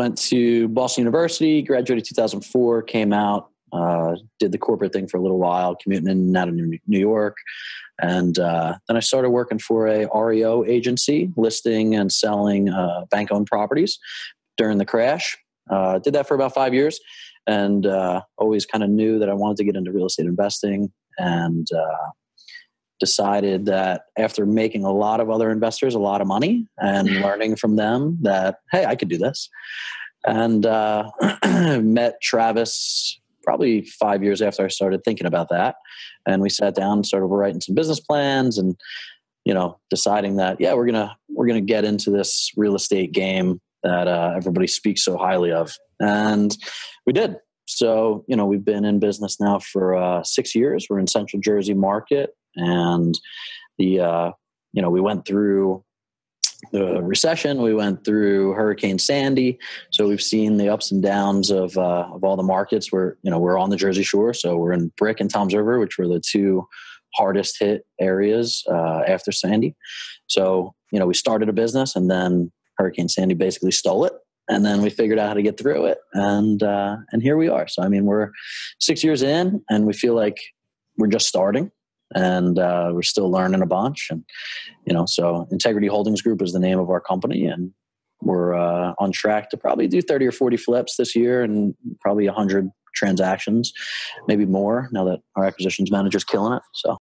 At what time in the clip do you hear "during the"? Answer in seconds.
14.56-14.86